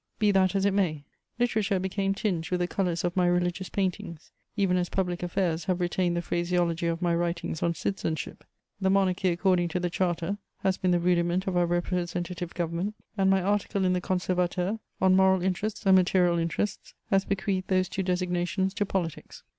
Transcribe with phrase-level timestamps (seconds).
[0.17, 1.03] Be that as it may,
[1.37, 5.79] literature became tinged with the colours of my religious paintings, even as public affairs have
[5.79, 8.43] retained the phraseology of my writings on citizenship:
[8.79, 13.29] the Monarchy according to the Charter has been the rudiment of our representative government, and
[13.29, 18.01] my article in the Conservateur, on "Moral Interests and Material Interests," has bequeathed those two
[18.01, 19.43] designations to politics.